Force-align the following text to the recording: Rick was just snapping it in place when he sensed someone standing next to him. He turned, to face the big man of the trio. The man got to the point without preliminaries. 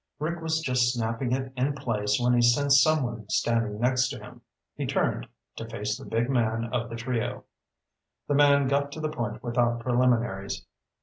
Rick 0.17 0.41
was 0.41 0.61
just 0.61 0.91
snapping 0.91 1.31
it 1.31 1.53
in 1.55 1.73
place 1.75 2.19
when 2.19 2.33
he 2.33 2.41
sensed 2.41 2.81
someone 2.81 3.29
standing 3.29 3.79
next 3.79 4.09
to 4.09 4.17
him. 4.19 4.41
He 4.73 4.87
turned, 4.87 5.27
to 5.57 5.69
face 5.69 5.95
the 5.95 6.05
big 6.09 6.27
man 6.27 6.73
of 6.73 6.89
the 6.89 6.95
trio. 6.95 7.43
The 8.27 8.33
man 8.33 8.67
got 8.67 8.91
to 8.93 8.99
the 8.99 9.09
point 9.09 9.43
without 9.43 9.79
preliminaries. 9.79 10.65